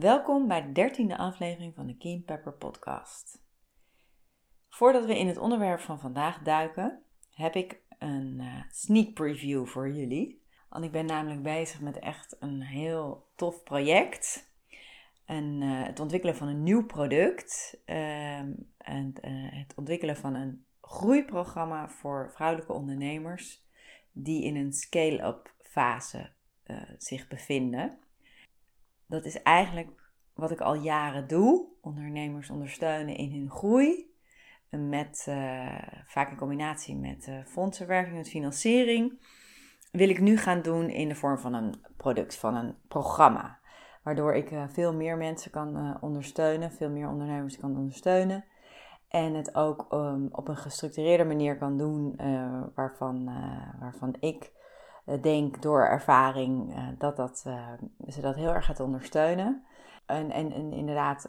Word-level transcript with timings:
Welkom 0.00 0.48
bij 0.48 0.62
de 0.62 0.72
dertiende 0.72 1.16
aflevering 1.16 1.74
van 1.74 1.86
de 1.86 1.96
Keen 1.96 2.24
Pepper 2.24 2.52
podcast. 2.52 3.42
Voordat 4.68 5.04
we 5.04 5.18
in 5.18 5.26
het 5.26 5.36
onderwerp 5.36 5.80
van 5.80 6.00
vandaag 6.00 6.42
duiken, 6.42 7.02
heb 7.30 7.54
ik 7.54 7.80
een 7.98 8.36
uh, 8.40 8.62
sneak 8.70 9.14
preview 9.14 9.66
voor 9.66 9.92
jullie. 9.92 10.42
Want 10.68 10.84
ik 10.84 10.92
ben 10.92 11.06
namelijk 11.06 11.42
bezig 11.42 11.80
met 11.80 11.98
echt 11.98 12.36
een 12.38 12.62
heel 12.62 13.28
tof 13.36 13.62
project. 13.62 14.52
En, 15.24 15.60
uh, 15.60 15.84
het 15.84 16.00
ontwikkelen 16.00 16.36
van 16.36 16.48
een 16.48 16.62
nieuw 16.62 16.86
product. 16.86 17.80
Uh, 17.86 18.38
en 18.78 19.14
uh, 19.24 19.52
het 19.52 19.74
ontwikkelen 19.76 20.16
van 20.16 20.34
een 20.34 20.64
groeiprogramma 20.80 21.88
voor 21.88 22.30
vrouwelijke 22.34 22.72
ondernemers 22.72 23.66
die 24.12 24.44
in 24.44 24.56
een 24.56 24.72
scale-up 24.72 25.54
fase 25.58 26.30
zich 26.98 27.28
bevinden 27.28 27.98
dat 29.10 29.24
is 29.24 29.42
eigenlijk 29.42 29.88
wat 30.34 30.50
ik 30.50 30.60
al 30.60 30.74
jaren 30.74 31.28
doe. 31.28 31.66
Ondernemers 31.80 32.50
ondersteunen 32.50 33.16
in 33.16 33.32
hun 33.32 33.50
groei. 33.50 34.08
Met, 34.70 35.26
uh, 35.28 35.82
vaak 36.06 36.30
in 36.30 36.36
combinatie 36.36 36.96
met 36.96 37.26
uh, 37.28 37.44
fondsenwerving 37.44 38.16
en 38.16 38.24
financiering. 38.24 39.20
Wil 39.92 40.08
ik 40.08 40.20
nu 40.20 40.36
gaan 40.36 40.62
doen 40.62 40.90
in 40.90 41.08
de 41.08 41.14
vorm 41.14 41.38
van 41.38 41.54
een 41.54 41.74
product, 41.96 42.36
van 42.36 42.54
een 42.54 42.74
programma. 42.88 43.58
Waardoor 44.02 44.34
ik 44.34 44.52
veel 44.68 44.94
meer 44.94 45.16
mensen 45.16 45.50
kan 45.50 45.98
ondersteunen, 46.00 46.72
veel 46.72 46.90
meer 46.90 47.08
ondernemers 47.08 47.58
kan 47.58 47.76
ondersteunen. 47.76 48.44
En 49.08 49.34
het 49.34 49.54
ook 49.54 49.86
um, 49.92 50.28
op 50.32 50.48
een 50.48 50.56
gestructureerde 50.56 51.24
manier 51.24 51.58
kan 51.58 51.76
doen 51.76 52.16
waarvan, 52.74 53.24
waarvan 53.80 54.16
ik 54.20 54.42
eh, 54.42 54.59
denk 55.20 55.62
door 55.62 55.84
ervaring 55.84 56.76
uh, 56.76 56.88
dat, 56.98 57.16
dat 57.16 57.44
uh, 57.46 57.68
ze 58.08 58.20
dat 58.20 58.34
heel 58.34 58.54
erg 58.54 58.64
gaat 58.64 58.80
ondersteunen. 58.80 59.64
En, 60.06 60.30
en, 60.30 60.52
en 60.52 60.72
inderdaad, 60.72 61.26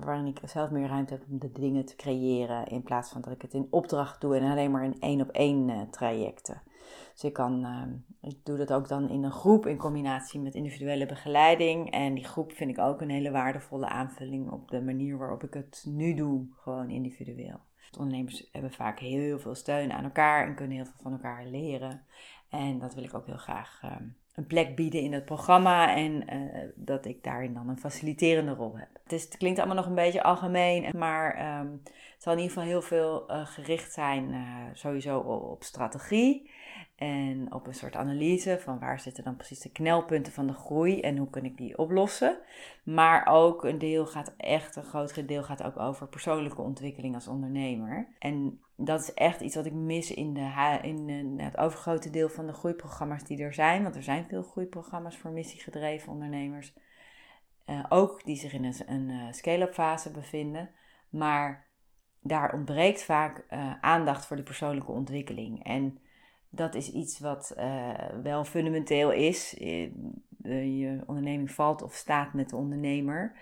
waarin 0.00 0.26
ik 0.26 0.40
zelf 0.44 0.70
meer 0.70 0.88
ruimte 0.88 1.12
heb 1.12 1.22
om 1.30 1.38
de 1.38 1.52
dingen 1.52 1.84
te 1.84 1.96
creëren. 1.96 2.66
In 2.66 2.82
plaats 2.82 3.10
van 3.10 3.20
dat 3.20 3.32
ik 3.32 3.42
het 3.42 3.54
in 3.54 3.66
opdracht 3.70 4.20
doe 4.20 4.36
en 4.36 4.50
alleen 4.50 4.70
maar 4.70 4.84
in 4.84 5.00
één 5.00 5.20
op 5.20 5.28
één 5.28 5.90
trajecten. 5.90 6.62
Dus 7.12 7.24
ik, 7.24 7.32
kan, 7.32 7.66
ik 8.20 8.44
doe 8.44 8.56
dat 8.56 8.72
ook 8.72 8.88
dan 8.88 9.08
in 9.08 9.24
een 9.24 9.32
groep 9.32 9.66
in 9.66 9.76
combinatie 9.76 10.40
met 10.40 10.54
individuele 10.54 11.06
begeleiding. 11.06 11.90
En 11.90 12.14
die 12.14 12.24
groep 12.24 12.52
vind 12.52 12.70
ik 12.70 12.78
ook 12.78 13.00
een 13.00 13.10
hele 13.10 13.30
waardevolle 13.30 13.88
aanvulling 13.88 14.50
op 14.50 14.70
de 14.70 14.82
manier 14.82 15.18
waarop 15.18 15.42
ik 15.42 15.54
het 15.54 15.84
nu 15.88 16.14
doe, 16.14 16.46
gewoon 16.56 16.90
individueel. 16.90 17.60
Ondernemers 17.98 18.48
hebben 18.52 18.72
vaak 18.72 18.98
heel 18.98 19.38
veel 19.38 19.54
steun 19.54 19.92
aan 19.92 20.04
elkaar 20.04 20.46
en 20.46 20.54
kunnen 20.54 20.76
heel 20.76 20.84
veel 20.84 21.02
van 21.02 21.12
elkaar 21.12 21.46
leren. 21.46 22.02
En 22.54 22.78
dat 22.78 22.94
wil 22.94 23.04
ik 23.04 23.14
ook 23.14 23.26
heel 23.26 23.36
graag 23.36 23.80
ehm, 23.82 24.02
een 24.34 24.46
plek 24.46 24.76
bieden 24.76 25.00
in 25.00 25.12
het 25.12 25.24
programma 25.24 25.96
en 25.96 26.34
uh, 26.34 26.60
dat 26.74 27.04
ik 27.04 27.22
daarin 27.22 27.54
dan 27.54 27.68
een 27.68 27.78
faciliterende 27.78 28.52
rol 28.52 28.76
heb. 28.76 28.88
Het, 29.02 29.12
is, 29.12 29.24
het 29.24 29.36
klinkt 29.36 29.58
allemaal 29.58 29.76
nog 29.76 29.86
een 29.86 29.94
beetje 29.94 30.22
algemeen, 30.22 30.98
maar 30.98 31.58
um, 31.60 31.80
het 31.84 32.22
zal 32.22 32.32
in 32.32 32.38
ieder 32.38 32.54
geval 32.54 32.68
heel 32.68 32.82
veel 32.82 33.30
uh, 33.30 33.46
gericht 33.46 33.92
zijn 33.92 34.34
sowieso 34.72 35.18
op 35.18 35.62
strategie. 35.62 36.50
En 36.94 37.52
op 37.52 37.66
een 37.66 37.74
soort 37.74 37.96
analyse 37.96 38.58
van 38.60 38.78
waar 38.78 39.00
zitten 39.00 39.24
dan 39.24 39.36
precies 39.36 39.60
de 39.60 39.72
knelpunten 39.72 40.32
van 40.32 40.46
de 40.46 40.52
groei 40.52 41.00
en 41.00 41.16
hoe 41.16 41.30
kan 41.30 41.44
ik 41.44 41.56
die 41.56 41.78
oplossen. 41.78 42.38
Maar 42.84 43.26
ook 43.26 43.64
een 43.64 43.78
deel 43.78 44.06
gaat 44.06 44.34
echt, 44.36 44.76
een 44.76 44.84
groot 44.84 45.28
deel 45.28 45.42
gaat 45.42 45.62
ook 45.62 45.78
over 45.78 46.08
persoonlijke 46.08 46.62
ontwikkeling 46.62 47.14
als 47.14 47.28
ondernemer. 47.28 48.08
En 48.18 48.60
dat 48.76 49.00
is 49.00 49.14
echt 49.14 49.40
iets 49.40 49.54
wat 49.54 49.66
ik 49.66 49.72
mis 49.72 50.14
in, 50.14 50.34
de, 50.34 50.78
in 50.82 51.40
het 51.40 51.56
overgrote 51.56 52.10
deel 52.10 52.28
van 52.28 52.46
de 52.46 52.52
groeiprogramma's 52.52 53.24
die 53.24 53.42
er 53.42 53.54
zijn. 53.54 53.82
Want 53.82 53.96
er 53.96 54.02
zijn 54.02 54.24
veel 54.24 54.42
groeiprogramma's 54.42 55.16
voor 55.16 55.30
missiegedreven 55.30 56.12
ondernemers. 56.12 56.74
Uh, 57.66 57.84
ook 57.88 58.24
die 58.24 58.36
zich 58.36 58.52
in 58.52 58.74
een, 58.86 59.08
uh, 59.08 59.32
scale-up 59.32 59.72
fase 59.72 60.10
bevinden. 60.10 60.70
Maar 61.10 61.66
daar 62.20 62.52
ontbreekt 62.52 63.04
vaak 63.04 63.44
aandacht 63.80 64.26
voor 64.26 64.36
die 64.36 64.44
persoonlijke 64.44 64.92
ontwikkeling. 64.92 65.64
En 65.64 65.98
dat 66.54 66.74
is 66.74 66.90
iets 66.90 67.18
wat 67.18 67.54
uh, 67.58 67.94
wel 68.22 68.44
fundamenteel 68.44 69.12
is. 69.12 69.58
Eh, 69.58 69.90
je 70.78 71.00
onderneming 71.06 71.50
valt 71.50 71.82
of 71.82 71.94
staat 71.94 72.32
met 72.34 72.50
de 72.50 72.56
ondernemer. 72.56 73.32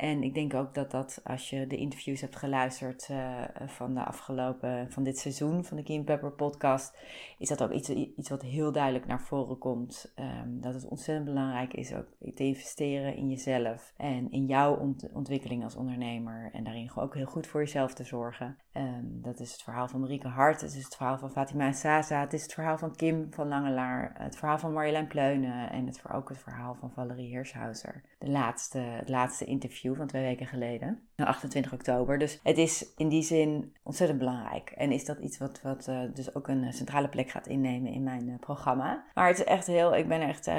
En 0.00 0.22
ik 0.22 0.34
denk 0.34 0.54
ook 0.54 0.74
dat 0.74 0.90
dat, 0.90 1.20
als 1.24 1.50
je 1.50 1.66
de 1.66 1.76
interviews 1.76 2.20
hebt 2.20 2.36
geluisterd 2.36 3.08
uh, 3.10 3.42
van 3.66 3.94
de 3.94 4.04
afgelopen, 4.04 4.90
van 4.90 5.02
dit 5.02 5.18
seizoen 5.18 5.64
van 5.64 5.76
de 5.76 5.82
Kim 5.82 6.04
Pepper 6.04 6.32
podcast, 6.32 6.98
is 7.38 7.48
dat 7.48 7.62
ook 7.62 7.70
iets, 7.70 7.88
iets 7.88 8.28
wat 8.28 8.42
heel 8.42 8.72
duidelijk 8.72 9.06
naar 9.06 9.20
voren 9.20 9.58
komt. 9.58 10.12
Um, 10.16 10.60
dat 10.60 10.74
het 10.74 10.88
ontzettend 10.88 11.26
belangrijk 11.26 11.74
is 11.74 11.94
ook 11.94 12.06
te 12.34 12.44
investeren 12.44 13.16
in 13.16 13.28
jezelf 13.28 13.92
en 13.96 14.30
in 14.30 14.46
jouw 14.46 14.76
ont 14.76 15.08
ontwikkeling 15.12 15.64
als 15.64 15.76
ondernemer. 15.76 16.50
En 16.52 16.64
daarin 16.64 16.90
ook 16.94 17.14
heel 17.14 17.26
goed 17.26 17.46
voor 17.46 17.60
jezelf 17.60 17.94
te 17.94 18.04
zorgen. 18.04 18.56
Um, 18.72 19.22
dat 19.22 19.40
is 19.40 19.52
het 19.52 19.62
verhaal 19.62 19.88
van 19.88 20.00
Marieke 20.00 20.28
Hart, 20.28 20.60
het 20.60 20.74
is 20.74 20.84
het 20.84 20.96
verhaal 20.96 21.18
van 21.18 21.30
Fatima 21.30 21.72
Sasa, 21.72 22.20
het 22.20 22.32
is 22.32 22.42
het 22.42 22.54
verhaal 22.54 22.78
van 22.78 22.96
Kim 22.96 23.26
van 23.30 23.48
Langelaar, 23.48 24.14
het 24.18 24.36
verhaal 24.36 24.58
van 24.58 24.72
Marjolein 24.72 25.06
Pleunen 25.06 25.70
en 25.70 25.86
het, 25.86 26.02
ook 26.12 26.28
het 26.28 26.38
verhaal 26.38 26.74
van 26.74 26.90
Valerie 26.92 27.28
Hirschhauser. 27.28 28.02
De 28.18 28.30
laatste, 28.30 28.78
het 28.78 29.08
laatste 29.08 29.44
interview 29.44 29.89
van 29.94 30.06
twee 30.06 30.22
weken 30.22 30.46
geleden, 30.46 31.08
28 31.16 31.72
oktober. 31.72 32.18
Dus 32.18 32.40
het 32.42 32.58
is 32.58 32.94
in 32.96 33.08
die 33.08 33.22
zin 33.22 33.76
ontzettend 33.82 34.18
belangrijk. 34.18 34.70
En 34.70 34.92
is 34.92 35.04
dat 35.04 35.18
iets 35.18 35.38
wat, 35.38 35.60
wat 35.62 35.86
uh, 35.88 36.00
dus 36.14 36.34
ook 36.34 36.48
een 36.48 36.72
centrale 36.72 37.08
plek 37.08 37.30
gaat 37.30 37.46
innemen 37.46 37.92
in 37.92 38.02
mijn 38.02 38.28
uh, 38.28 38.38
programma. 38.40 39.04
Maar 39.14 39.28
het 39.28 39.38
is 39.38 39.44
echt 39.44 39.66
heel, 39.66 39.96
ik 39.96 40.08
ben 40.08 40.20
echt 40.20 40.50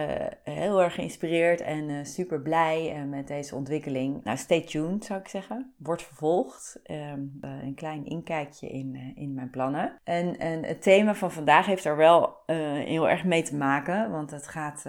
heel 0.44 0.82
erg 0.82 0.94
geïnspireerd 0.94 1.62
en 1.62 2.06
super 2.06 2.42
blij 2.42 3.06
met 3.10 3.28
deze 3.28 3.56
ontwikkeling. 3.56 4.24
Nou, 4.24 4.38
stay 4.38 4.62
tuned 4.62 5.06
zou 5.06 5.20
ik 5.20 5.28
zeggen. 5.28 5.74
Wordt 5.78 6.04
vervolgd. 6.04 6.80
Um, 6.86 7.38
een 7.42 7.76
klein 7.76 8.06
inkijkje 8.06 8.70
in, 8.70 9.14
in 9.16 9.34
mijn 9.34 9.50
plannen. 9.50 10.00
En, 10.04 10.38
en 10.40 10.64
het 10.64 10.82
thema 10.82 11.16
van 11.16 11.32
vandaag 11.32 11.66
heeft 11.66 11.86
er 11.86 11.98
wel 11.98 12.36
heel 12.86 13.10
erg 13.10 13.24
mee 13.24 13.44
te 13.44 13.56
maken, 13.56 14.12
want 14.12 14.32
het 14.32 14.48
gaat 14.48 14.86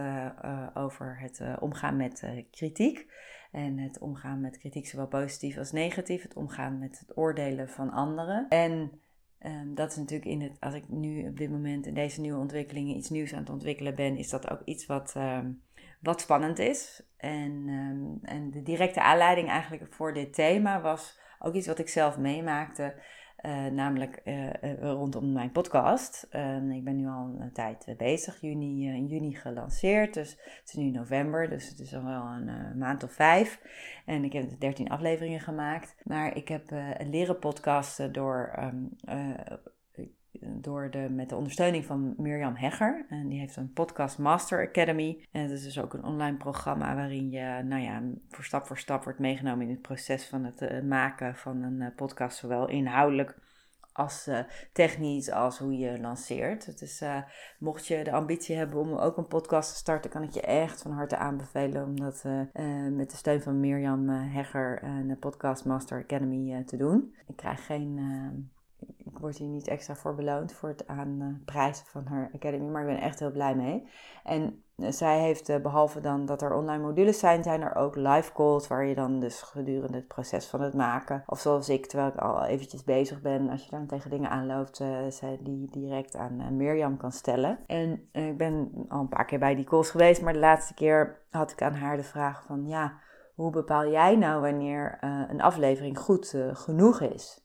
over 0.74 1.18
het 1.20 1.42
omgaan 1.60 1.96
met 1.96 2.24
kritiek. 2.50 3.06
En 3.52 3.78
het 3.78 3.98
omgaan 3.98 4.40
met 4.40 4.58
kritiek, 4.58 4.86
zowel 4.86 5.06
positief 5.06 5.58
als 5.58 5.72
negatief. 5.72 6.22
Het 6.22 6.34
omgaan 6.34 6.78
met 6.78 6.98
het 6.98 7.16
oordelen 7.16 7.68
van 7.68 7.90
anderen. 7.90 8.46
En 8.48 9.00
um, 9.40 9.74
dat 9.74 9.90
is 9.90 9.96
natuurlijk 9.96 10.30
in 10.30 10.40
het, 10.40 10.56
als 10.60 10.74
ik 10.74 10.88
nu 10.88 11.28
op 11.28 11.36
dit 11.36 11.50
moment 11.50 11.86
in 11.86 11.94
deze 11.94 12.20
nieuwe 12.20 12.40
ontwikkelingen 12.40 12.96
iets 12.96 13.10
nieuws 13.10 13.32
aan 13.32 13.40
het 13.40 13.50
ontwikkelen 13.50 13.94
ben, 13.94 14.16
is 14.16 14.28
dat 14.28 14.50
ook 14.50 14.60
iets 14.64 14.86
wat, 14.86 15.14
um, 15.16 15.62
wat 16.00 16.20
spannend 16.20 16.58
is. 16.58 17.02
En, 17.16 17.68
um, 17.68 18.18
en 18.22 18.50
de 18.50 18.62
directe 18.62 19.02
aanleiding 19.02 19.48
eigenlijk 19.48 19.94
voor 19.94 20.14
dit 20.14 20.34
thema 20.34 20.80
was 20.80 21.20
ook 21.38 21.54
iets 21.54 21.66
wat 21.66 21.78
ik 21.78 21.88
zelf 21.88 22.18
meemaakte. 22.18 22.94
Uh, 23.42 23.66
namelijk 23.66 24.20
uh, 24.24 24.46
uh, 24.46 24.80
rondom 24.80 25.32
mijn 25.32 25.52
podcast. 25.52 26.26
Ehm, 26.30 26.70
ik 26.70 26.84
ben 26.84 26.96
nu 26.96 27.06
al 27.06 27.36
een 27.38 27.52
tijd 27.52 27.94
bezig, 27.96 28.40
juni, 28.40 28.86
in 28.86 29.06
juni 29.06 29.34
gelanceerd. 29.34 30.14
Dus 30.14 30.30
het 30.30 30.68
is 30.68 30.74
nu 30.74 30.90
november, 30.90 31.48
dus 31.48 31.68
het 31.68 31.80
is 31.80 31.94
al 31.94 32.04
wel 32.04 32.22
een 32.22 32.78
maand 32.78 33.02
of 33.02 33.12
vijf. 33.12 33.60
En 34.06 34.24
ik 34.24 34.32
heb 34.32 34.60
13 34.60 34.88
afleveringen 34.88 35.40
gemaakt. 35.40 35.94
Maar 36.04 36.36
ik 36.36 36.48
heb 36.48 36.70
leren 37.10 37.38
podcasten 37.38 38.12
door 38.12 38.52
um, 38.58 38.96
door 40.40 40.90
de, 40.90 41.08
met 41.10 41.28
de 41.28 41.36
ondersteuning 41.36 41.84
van 41.84 42.14
Mirjam 42.16 42.54
Hegger. 42.54 43.06
En 43.08 43.28
die 43.28 43.38
heeft 43.38 43.56
een 43.56 43.72
Podcast 43.72 44.18
Master 44.18 44.68
Academy. 44.68 45.28
En 45.32 45.42
dat 45.42 45.56
is 45.56 45.62
dus 45.62 45.80
ook 45.80 45.94
een 45.94 46.04
online 46.04 46.36
programma 46.36 46.94
waarin 46.94 47.30
je 47.30 47.62
nou 47.64 47.82
ja, 47.82 48.02
voor 48.28 48.44
stap 48.44 48.66
voor 48.66 48.78
stap 48.78 49.04
wordt 49.04 49.18
meegenomen 49.18 49.64
in 49.64 49.72
het 49.72 49.82
proces 49.82 50.26
van 50.26 50.44
het 50.44 50.62
uh, 50.62 50.82
maken 50.82 51.36
van 51.36 51.62
een 51.62 51.80
uh, 51.80 51.86
podcast. 51.96 52.38
Zowel 52.38 52.68
inhoudelijk 52.68 53.38
als 53.92 54.28
uh, 54.28 54.38
technisch, 54.72 55.30
als 55.30 55.58
hoe 55.58 55.78
je 55.78 56.00
lanceert. 56.00 56.78
Dus 56.78 57.04
mocht 57.58 57.86
je 57.86 58.04
de 58.04 58.12
ambitie 58.12 58.56
hebben 58.56 58.80
om 58.80 58.94
ook 58.94 59.16
een 59.16 59.26
podcast 59.26 59.70
te 59.70 59.76
starten, 59.76 60.10
kan 60.10 60.22
ik 60.22 60.30
je 60.30 60.40
echt 60.40 60.82
van 60.82 60.92
harte 60.92 61.16
aanbevelen 61.16 61.84
om 61.84 62.00
dat 62.00 62.24
met 62.90 63.10
de 63.10 63.16
steun 63.16 63.42
van 63.42 63.60
Mirjam 63.60 64.08
Hegger 64.08 64.82
en 64.82 65.08
de 65.08 65.16
Podcast 65.16 65.64
Master 65.64 66.02
Academy 66.02 66.64
te 66.64 66.76
doen. 66.76 67.14
Ik 67.26 67.36
krijg 67.36 67.66
geen 67.66 67.98
wordt 69.20 69.38
hij 69.38 69.46
niet 69.46 69.68
extra 69.68 69.94
voor 69.94 70.14
beloond 70.14 70.52
voor 70.52 70.68
het 70.68 70.86
aanprijzen 70.86 71.86
van 71.86 72.06
haar 72.06 72.30
academy. 72.34 72.70
Maar 72.70 72.82
ik 72.82 72.94
ben 72.94 73.00
echt 73.00 73.18
heel 73.18 73.30
blij 73.30 73.54
mee. 73.54 73.88
En 74.24 74.64
zij 74.76 75.20
heeft, 75.20 75.62
behalve 75.62 76.00
dan 76.00 76.26
dat 76.26 76.42
er 76.42 76.54
online 76.54 76.82
modules 76.82 77.18
zijn, 77.18 77.42
zijn 77.42 77.62
er 77.62 77.74
ook 77.74 77.96
live 77.96 78.32
calls 78.32 78.68
waar 78.68 78.84
je 78.84 78.94
dan 78.94 79.20
dus 79.20 79.42
gedurende 79.42 79.96
het 79.96 80.08
proces 80.08 80.46
van 80.46 80.60
het 80.60 80.74
maken, 80.74 81.22
of 81.26 81.40
zoals 81.40 81.68
ik, 81.68 81.86
terwijl 81.86 82.10
ik 82.10 82.16
al 82.16 82.44
eventjes 82.44 82.84
bezig 82.84 83.20
ben, 83.20 83.50
als 83.50 83.64
je 83.64 83.70
dan 83.70 83.86
tegen 83.86 84.10
dingen 84.10 84.30
aanloopt, 84.30 84.76
zij 85.08 85.38
die 85.40 85.68
direct 85.70 86.16
aan 86.16 86.56
Mirjam 86.56 86.96
kan 86.96 87.12
stellen. 87.12 87.58
En 87.66 88.08
ik 88.12 88.38
ben 88.38 88.70
al 88.88 89.00
een 89.00 89.08
paar 89.08 89.24
keer 89.24 89.38
bij 89.38 89.54
die 89.54 89.64
calls 89.64 89.90
geweest, 89.90 90.22
maar 90.22 90.32
de 90.32 90.38
laatste 90.38 90.74
keer 90.74 91.24
had 91.30 91.50
ik 91.50 91.62
aan 91.62 91.74
haar 91.74 91.96
de 91.96 92.02
vraag 92.02 92.42
van, 92.42 92.66
ja, 92.66 92.98
hoe 93.34 93.50
bepaal 93.50 93.90
jij 93.90 94.16
nou 94.16 94.40
wanneer 94.40 94.98
een 95.30 95.40
aflevering 95.40 95.98
goed 95.98 96.36
genoeg 96.52 97.00
is? 97.00 97.41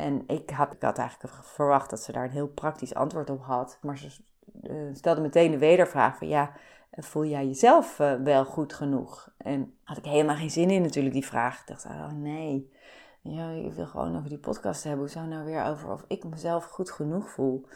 En 0.00 0.24
ik 0.26 0.50
had, 0.50 0.72
ik 0.72 0.82
had 0.82 0.98
eigenlijk 0.98 1.34
verwacht 1.44 1.90
dat 1.90 2.00
ze 2.00 2.12
daar 2.12 2.24
een 2.24 2.30
heel 2.30 2.48
praktisch 2.48 2.94
antwoord 2.94 3.30
op 3.30 3.42
had. 3.42 3.78
Maar 3.82 3.98
ze 3.98 4.22
uh, 4.62 4.94
stelde 4.94 5.20
meteen 5.20 5.50
de 5.50 5.58
wedervraag 5.58 6.16
van 6.16 6.28
ja, 6.28 6.52
voel 6.90 7.24
jij 7.24 7.46
jezelf 7.46 7.98
uh, 7.98 8.14
wel 8.14 8.44
goed 8.44 8.72
genoeg? 8.72 9.28
En 9.36 9.74
had 9.84 9.96
ik 9.96 10.04
helemaal 10.04 10.36
geen 10.36 10.50
zin 10.50 10.70
in 10.70 10.82
natuurlijk 10.82 11.14
die 11.14 11.26
vraag. 11.26 11.60
Ik 11.60 11.66
dacht, 11.66 11.84
oh 11.84 12.12
nee, 12.12 12.72
ja, 13.20 13.50
ik 13.50 13.72
wil 13.72 13.86
gewoon 13.86 14.16
over 14.16 14.28
die 14.28 14.38
podcast 14.38 14.82
hebben. 14.82 15.00
Hoe 15.00 15.10
zou 15.10 15.26
nou 15.26 15.44
weer 15.44 15.64
over 15.64 15.92
of 15.92 16.04
ik 16.08 16.24
mezelf 16.24 16.64
goed 16.64 16.90
genoeg 16.90 17.30
voel? 17.30 17.66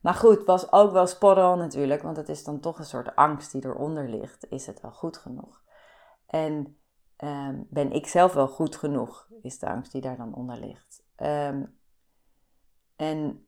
Maar 0.00 0.14
goed, 0.14 0.44
was 0.44 0.72
ook 0.72 0.92
wel 0.92 1.52
on 1.52 1.58
natuurlijk, 1.58 2.02
want 2.02 2.16
het 2.16 2.28
is 2.28 2.44
dan 2.44 2.60
toch 2.60 2.78
een 2.78 2.84
soort 2.84 3.16
angst 3.16 3.52
die 3.52 3.64
eronder 3.64 4.08
ligt. 4.08 4.46
Is 4.48 4.66
het 4.66 4.80
wel 4.80 4.92
goed 4.92 5.16
genoeg? 5.16 5.62
En 6.26 6.76
um, 7.24 7.66
ben 7.70 7.92
ik 7.92 8.06
zelf 8.06 8.32
wel 8.32 8.48
goed 8.48 8.76
genoeg, 8.76 9.28
is 9.42 9.58
de 9.58 9.68
angst 9.68 9.92
die 9.92 10.00
daar 10.00 10.16
dan 10.16 10.34
onder 10.34 10.56
ligt. 10.56 11.02
Um, 11.22 11.78
en 12.96 13.46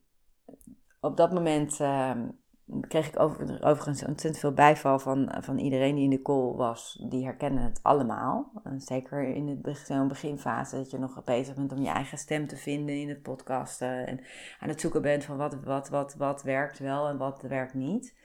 op 0.99 1.17
dat 1.17 1.33
moment 1.33 1.79
um, 1.79 2.41
kreeg 2.81 3.07
ik 3.07 3.19
over, 3.19 3.41
overigens 3.41 4.05
ontzettend 4.05 4.37
veel 4.37 4.53
bijval 4.53 4.99
van, 4.99 5.35
van 5.39 5.57
iedereen 5.57 5.95
die 5.95 6.03
in 6.03 6.09
de 6.09 6.21
call 6.21 6.55
was. 6.55 7.05
Die 7.09 7.23
herkennen 7.23 7.63
het 7.63 7.79
allemaal. 7.83 8.51
zeker 8.77 9.23
in 9.23 9.61
zo'n 9.85 10.07
beginfase 10.07 10.75
dat 10.75 10.91
je 10.91 10.97
nog 10.97 11.23
bezig 11.23 11.55
bent 11.55 11.71
om 11.71 11.81
je 11.81 11.89
eigen 11.89 12.17
stem 12.17 12.47
te 12.47 12.57
vinden 12.57 12.95
in 12.95 13.09
het 13.09 13.21
podcasten. 13.21 14.07
En 14.07 14.19
aan 14.59 14.69
het 14.69 14.81
zoeken 14.81 15.01
bent 15.01 15.23
van 15.23 15.37
wat, 15.37 15.63
wat, 15.63 15.89
wat, 15.89 16.15
wat 16.15 16.43
werkt 16.43 16.79
wel 16.79 17.07
en 17.07 17.17
wat 17.17 17.41
werkt 17.41 17.73
niet. 17.73 18.15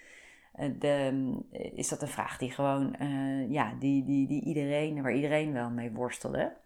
Eh, 0.59 1.13
is 1.51 1.89
dat 1.89 2.03
een 2.03 2.09
vraag 2.09 2.39
die 2.39 2.51
gewoon, 2.51 2.97
uh, 3.01 3.51
ja, 3.51 3.75
die, 3.79 4.05
die, 4.05 4.27
die 4.27 4.45
iedereen, 4.45 5.03
waar 5.03 5.15
iedereen 5.15 5.53
wel 5.53 5.71
mee 5.71 5.93
worstelde. 5.93 6.57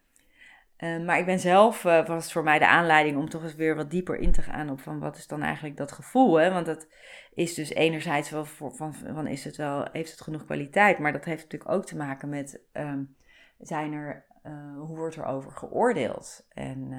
Uh, 0.82 1.04
maar 1.04 1.18
ik 1.18 1.24
ben 1.26 1.38
zelf, 1.38 1.84
uh, 1.84 2.06
was 2.06 2.32
voor 2.32 2.42
mij 2.42 2.58
de 2.58 2.66
aanleiding 2.66 3.16
om 3.16 3.28
toch 3.28 3.42
eens 3.42 3.54
weer 3.54 3.76
wat 3.76 3.90
dieper 3.90 4.16
in 4.16 4.32
te 4.32 4.42
gaan 4.42 4.70
op 4.70 4.80
van 4.80 4.98
wat 4.98 5.16
is 5.16 5.26
dan 5.26 5.42
eigenlijk 5.42 5.76
dat 5.76 5.92
gevoel. 5.92 6.34
Hè? 6.34 6.52
Want 6.52 6.66
dat 6.66 6.86
is 7.34 7.54
dus 7.54 7.70
enerzijds 7.70 8.30
wel 8.30 8.44
van, 8.44 8.94
van 8.94 9.26
is 9.26 9.44
het 9.44 9.56
wel, 9.56 9.88
heeft 9.92 10.10
het 10.10 10.20
genoeg 10.20 10.44
kwaliteit, 10.44 10.98
maar 10.98 11.12
dat 11.12 11.24
heeft 11.24 11.42
natuurlijk 11.42 11.70
ook 11.70 11.84
te 11.84 11.96
maken 11.96 12.28
met, 12.28 12.60
um, 12.72 13.16
zijn 13.58 13.92
er, 13.92 14.24
uh, 14.46 14.52
hoe 14.76 14.96
wordt 14.96 15.16
er 15.16 15.24
over 15.24 15.50
geoordeeld? 15.50 16.46
En 16.48 16.92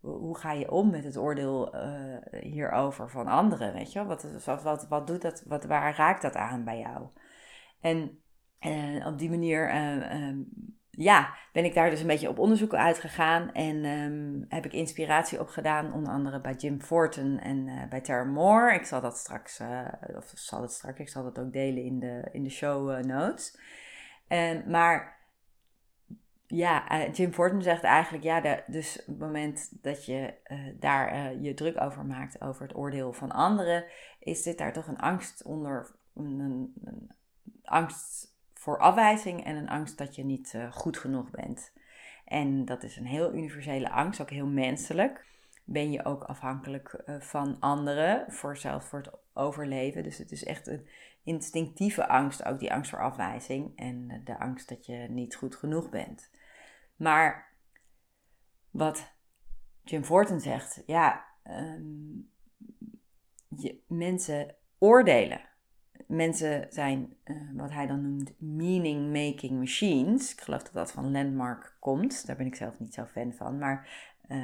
hoe 0.00 0.38
ga 0.38 0.52
je 0.52 0.70
om 0.70 0.90
met 0.90 1.04
het 1.04 1.16
oordeel 1.16 1.74
hierover 2.40 3.10
van 3.10 3.26
anderen, 3.26 3.72
weet 3.72 3.92
je 3.92 4.04
wat, 4.04 4.44
wat, 4.44 4.62
wat, 4.62 4.88
wat 4.88 5.06
doet 5.06 5.22
dat, 5.22 5.44
wat, 5.46 5.64
waar 5.64 5.96
raakt 5.96 6.22
dat 6.22 6.36
aan 6.36 6.64
bij 6.64 6.78
jou? 6.78 7.06
En 7.80 8.22
op 9.06 9.18
die 9.18 9.30
manier 9.30 9.68
ehm, 9.68 10.38
ja, 10.98 11.34
ben 11.52 11.64
ik 11.64 11.74
daar 11.74 11.90
dus 11.90 12.00
een 12.00 12.06
beetje 12.06 12.28
op 12.28 12.38
onderzoek 12.38 12.74
uitgegaan 12.74 13.52
en 13.52 13.84
um, 13.84 14.44
heb 14.48 14.64
ik 14.64 14.72
inspiratie 14.72 15.40
opgedaan, 15.40 15.92
onder 15.92 16.12
andere 16.12 16.40
bij 16.40 16.54
Jim 16.54 16.80
Forten 16.80 17.40
en 17.40 17.66
uh, 17.66 17.88
bij 17.88 18.00
Tara 18.00 18.24
Moore. 18.24 18.74
Ik 18.74 18.84
zal 18.84 19.00
dat 19.00 19.16
straks, 19.18 19.60
uh, 19.60 19.88
of 20.16 20.32
zal 20.34 20.62
het 20.62 20.72
straks, 20.72 20.98
ik 20.98 21.08
zal 21.08 21.22
dat 21.22 21.38
ook 21.38 21.52
delen 21.52 21.82
in 21.82 21.98
de, 21.98 22.28
in 22.32 22.42
de 22.42 22.50
show 22.50 22.90
uh, 22.90 22.98
notes. 22.98 23.58
En, 24.28 24.70
maar 24.70 25.18
ja, 26.46 27.06
Jim 27.12 27.32
Forten 27.32 27.62
zegt 27.62 27.82
eigenlijk, 27.82 28.24
ja, 28.24 28.62
dus 28.66 29.00
op 29.00 29.06
het 29.06 29.18
moment 29.18 29.82
dat 29.82 30.04
je 30.04 30.34
daar 30.78 31.36
je 31.40 31.54
druk 31.54 31.80
over 31.80 32.04
maakt, 32.04 32.40
over 32.40 32.62
het 32.62 32.76
oordeel 32.76 33.12
van 33.12 33.30
anderen, 33.30 33.84
is 34.18 34.42
dit 34.42 34.58
daar 34.58 34.72
toch 34.72 34.86
een 34.86 34.98
angst 34.98 35.44
onder, 35.44 35.96
een, 36.14 36.72
een 36.84 37.10
angst 37.62 38.36
voor 38.68 38.78
afwijzing 38.78 39.44
en 39.44 39.56
een 39.56 39.68
angst 39.68 39.98
dat 39.98 40.14
je 40.14 40.24
niet 40.24 40.52
uh, 40.56 40.72
goed 40.72 40.98
genoeg 40.98 41.30
bent. 41.30 41.72
En 42.24 42.64
dat 42.64 42.82
is 42.82 42.96
een 42.96 43.06
heel 43.06 43.34
universele 43.34 43.90
angst, 43.90 44.20
ook 44.20 44.30
heel 44.30 44.46
menselijk. 44.46 45.26
Ben 45.64 45.90
je 45.90 46.04
ook 46.04 46.22
afhankelijk 46.22 47.02
uh, 47.06 47.20
van 47.20 47.56
anderen, 47.60 48.32
voor 48.32 48.56
zelf 48.56 48.84
voor 48.84 48.98
het 48.98 49.10
overleven. 49.32 50.02
Dus 50.02 50.18
het 50.18 50.32
is 50.32 50.44
echt 50.44 50.66
een 50.66 50.86
instinctieve 51.22 52.08
angst, 52.08 52.44
ook 52.44 52.58
die 52.58 52.72
angst 52.72 52.90
voor 52.90 53.02
afwijzing 53.02 53.76
en 53.76 54.20
de 54.24 54.38
angst 54.38 54.68
dat 54.68 54.86
je 54.86 55.06
niet 55.08 55.34
goed 55.34 55.56
genoeg 55.56 55.88
bent. 55.88 56.30
Maar 56.96 57.52
wat 58.70 59.12
Jim 59.84 60.04
Forten 60.04 60.40
zegt, 60.40 60.82
ja, 60.86 61.24
um, 61.44 62.30
je, 63.48 63.82
mensen 63.86 64.54
oordelen 64.78 65.40
mensen 66.08 66.66
zijn 66.70 67.12
uh, 67.24 67.36
wat 67.54 67.70
hij 67.70 67.86
dan 67.86 68.02
noemt 68.02 68.32
meaning-making 68.38 69.58
machines. 69.58 70.32
Ik 70.32 70.40
geloof 70.40 70.62
dat 70.62 70.72
dat 70.72 70.92
van 70.92 71.10
Landmark 71.10 71.76
komt. 71.78 72.26
Daar 72.26 72.36
ben 72.36 72.46
ik 72.46 72.54
zelf 72.54 72.78
niet 72.78 72.94
zo 72.94 73.04
fan 73.04 73.32
van. 73.32 73.58
Maar, 73.58 74.06
uh, 74.28 74.38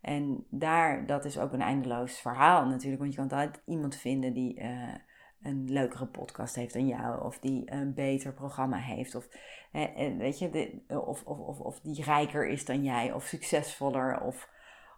En 0.01 0.47
daar, 0.51 1.07
dat 1.07 1.25
is 1.25 1.39
ook 1.39 1.53
een 1.53 1.63
eindeloos 1.63 2.21
verhaal 2.21 2.67
natuurlijk. 2.67 3.01
Want 3.01 3.15
je 3.15 3.21
kan 3.21 3.31
altijd 3.31 3.63
iemand 3.67 3.97
vinden 3.97 4.33
die 4.33 4.61
uh, 4.61 4.95
een 5.43 5.73
leukere 5.73 6.07
podcast 6.07 6.55
heeft 6.55 6.73
dan 6.73 6.87
jou. 6.87 7.25
Of 7.25 7.39
die 7.39 7.73
een 7.73 7.95
beter 7.95 8.35
programma 8.35 8.77
heeft. 8.77 9.15
Of, 9.15 9.29
uh, 9.73 10.17
weet 10.19 10.39
je, 10.39 10.81
of, 10.89 11.25
of, 11.25 11.39
of, 11.39 11.61
of 11.61 11.81
die 11.81 12.05
rijker 12.05 12.49
is 12.49 12.65
dan 12.65 12.85
jij. 12.85 13.13
Of 13.13 13.25
succesvoller. 13.25 14.21
Of, 14.21 14.49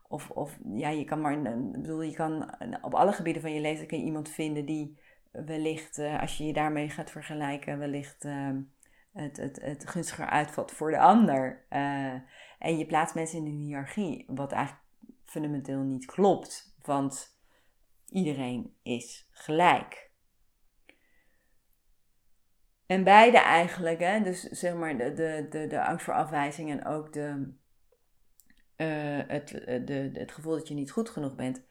of, 0.09 0.31
of 0.31 0.59
ja, 0.75 0.88
je 0.88 1.04
kan 1.04 1.21
maar, 1.21 1.43
bedoel, 1.71 2.02
je 2.02 2.14
kan 2.14 2.54
op 2.83 2.95
alle 2.95 3.12
gebieden 3.12 3.43
van 3.43 3.52
je 3.52 3.61
leven 3.61 3.87
kun 3.87 3.99
je 3.99 4.04
iemand 4.04 4.28
vinden 4.28 4.64
die 4.64 4.99
wellicht, 5.47 5.99
uh, 5.99 6.21
als 6.21 6.37
je 6.37 6.45
je 6.45 6.53
daarmee 6.53 6.88
gaat 6.91 7.11
vergelijken, 7.11 7.79
wellicht 7.79 8.25
uh, 8.25 8.50
het, 9.12 9.37
het, 9.37 9.61
het 9.61 9.88
gunstiger 9.88 10.26
uitvalt 10.26 10.73
voor 10.73 10.91
de 10.91 10.99
ander. 10.99 11.67
Uh, 11.71 12.14
en 12.59 12.79
je 12.79 12.87
plaatst 12.87 13.14
mensen 13.14 13.38
in 13.38 13.47
een 13.47 13.59
hiërarchie, 13.59 14.25
wat 14.29 14.53
eigenlijk 14.53 14.87
fundamenteel 15.25 15.81
niet 15.81 16.07
klopt, 16.07 16.76
want 16.83 17.38
iedereen 18.09 18.76
is 18.83 19.29
gelijk. 19.31 20.12
En 22.87 23.05
beide 23.05 23.38
eigenlijk, 23.38 24.00
hè, 24.00 24.21
dus 24.21 24.43
zeg 24.43 24.75
maar 24.75 24.97
de, 24.97 25.12
de, 25.12 25.47
de, 25.50 25.67
de 25.67 25.85
angst 25.85 26.05
voor 26.05 26.14
afwijzing 26.14 26.71
en 26.71 26.85
ook 26.85 27.12
de, 27.12 27.53
het, 29.26 29.49
de, 29.87 30.11
het 30.12 30.33
gevoel 30.33 30.55
dat 30.55 30.69
je 30.69 30.75
niet 30.75 30.91
goed 30.91 31.11
genoeg 31.11 31.35
bent, 31.35 31.62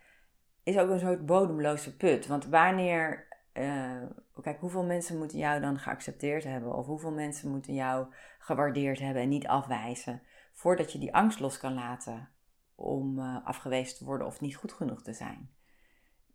is 0.64 0.78
ook 0.78 0.90
een 0.90 1.00
soort 1.00 1.26
bodemloze 1.26 1.96
put. 1.96 2.28
Want 2.28 2.46
wanneer 2.46 3.28
uh, 3.54 4.02
kijk, 4.42 4.60
hoeveel 4.60 4.84
mensen 4.84 5.18
moeten 5.18 5.38
jou 5.38 5.62
dan 5.62 5.80
geaccepteerd 5.80 6.44
hebben? 6.44 6.76
Of 6.76 6.86
hoeveel 6.86 7.12
mensen 7.12 7.52
moeten 7.52 7.74
jou 7.74 8.08
gewaardeerd 8.40 9.00
hebben 9.00 9.22
en 9.22 9.30
niet 9.30 9.48
afwijzen? 9.48 10.22
Voordat 10.54 10.92
je 10.92 11.00
die 11.00 11.14
angst 11.14 11.40
los 11.40 11.58
kan 11.58 11.74
laten 11.74 12.30
om 12.76 13.20
uh, 13.20 13.46
afgewezen 13.46 13.98
te 13.98 14.06
worden 14.06 14.28
of 14.28 14.42
niet 14.42 14.56
goed 14.56 14.74
genoeg 14.74 15.02
te 15.02 15.14
zijn. 15.14 15.50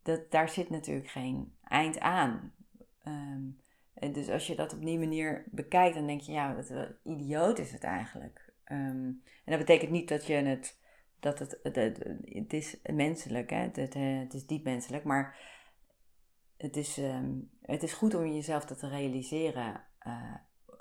Dat, 0.03 0.31
daar 0.31 0.49
zit 0.49 0.71
natuurlijk 0.71 1.09
geen 1.09 1.57
eind 1.65 2.01
aan. 2.01 2.55
Ehm, 3.03 3.43
en 3.95 4.13
dus 4.13 4.29
als 4.29 4.47
je 4.47 4.55
dat 4.55 4.73
op 4.73 4.85
die 4.85 4.99
manier 4.99 5.45
bekijkt, 5.51 5.95
dan 5.95 6.07
denk 6.07 6.21
je, 6.21 6.33
ja, 6.33 6.55
wat, 6.55 6.73
idioot 7.05 7.59
is 7.59 7.73
het 7.73 7.85
eigenlijk. 7.85 8.53
Ehm, 8.65 9.07
en 9.45 9.45
dat 9.45 9.59
betekent 9.59 9.91
niet 9.91 10.09
dat 10.09 10.27
je 10.27 10.35
het, 10.35 10.79
dat 11.21 11.39
het, 11.39 11.59
het, 11.63 12.53
is 12.53 12.81
menselijk, 12.83 13.51
hè? 13.51 13.57
Het, 13.57 13.77
het, 13.95 14.35
is 14.35 14.47
diep 14.47 14.65
menselijk, 14.65 15.05
maar 15.05 15.37
het 16.59 16.77
is, 16.77 16.99
ehm, 16.99 17.33
het 17.63 17.83
is 17.83 17.93
goed 17.93 18.15
om 18.15 18.27
jezelf 18.27 18.65
dat 18.65 18.79
te 18.79 18.89
realiseren 18.89 19.85
uh, 20.07 20.35